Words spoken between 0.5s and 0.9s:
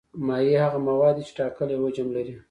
هغه